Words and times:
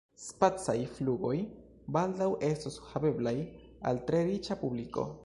Spacaj 0.21 0.73
flugoj 0.93 1.33
baldaŭ 1.97 2.29
estos 2.49 2.79
haveblaj 2.89 3.37
al 3.91 4.03
tre 4.09 4.27
riĉa 4.31 4.59
publiko. 4.65 5.11